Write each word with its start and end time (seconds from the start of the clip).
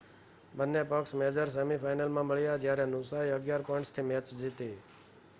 બન્ને 0.53 0.81
પક્ષ 0.85 1.11
major 1.15 1.51
semi 1.51 1.77
final 1.77 2.15
માં 2.15 2.27
મળ્યા 2.27 2.61
જ્યાં 2.63 2.91
નુસાએ 2.93 3.27
11 3.35 3.67
પોઈન્ટ્સ 3.67 3.93
થી 3.93 4.07
મૅચ 4.07 4.33
જીતી 4.35 4.71